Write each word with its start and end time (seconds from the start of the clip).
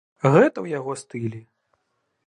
Гэта 0.35 0.53
ў 0.61 0.67
яго 0.79 0.97
стылі. 1.03 1.45